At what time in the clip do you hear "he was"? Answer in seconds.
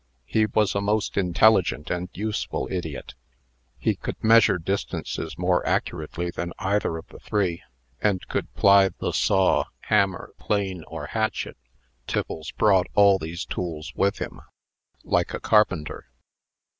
0.25-0.73